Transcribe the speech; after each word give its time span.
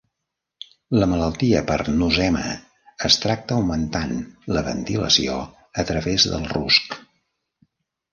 La 1.01 1.07
malaltia 1.09 1.59
per 1.71 1.75
Nosema 1.99 2.41
es 3.09 3.17
tracta 3.25 3.55
augmentant 3.57 4.15
la 4.57 4.63
ventilació 4.69 5.37
a 5.85 5.87
través 5.91 6.27
del 6.33 6.49
rusc. 6.55 6.97